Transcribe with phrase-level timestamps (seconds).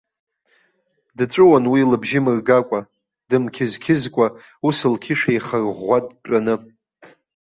[1.17, 2.79] Дҵәуон уи лыбжьы мыргакәа,
[3.29, 4.25] дымқьызқьызкәа,
[4.67, 6.55] ус лқьышә еихарӷәӷәа дтәаны.